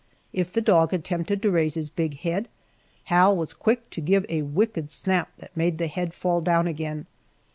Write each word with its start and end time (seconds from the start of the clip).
If 0.33 0.51
the 0.51 0.61
dog 0.61 0.93
attempted 0.95 1.43
to 1.43 1.51
raise 1.51 1.75
his 1.75 1.91
big 1.91 2.17
head 2.21 2.47
Hal 3.03 3.35
was 3.37 3.53
quick 3.53 3.87
to 3.91 4.01
give 4.01 4.25
a 4.29 4.41
wicked 4.41 4.89
snap 4.89 5.29
that 5.37 5.55
made 5.55 5.77
the 5.77 5.85
head 5.85 6.15
fall 6.15 6.41
down 6.41 6.65
again. 6.65 7.05